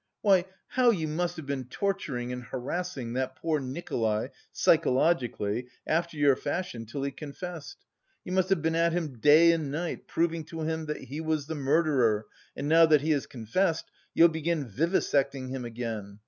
[0.21, 6.35] "Why, how you must have been torturing and harassing that poor Nikolay psychologically, after your
[6.35, 7.77] fashion, till he confessed!
[8.25, 11.45] You must have been at him day and night, proving to him that he was
[11.45, 12.25] the murderer,
[12.55, 16.17] and now that he has confessed, you'll begin vivisecting him again.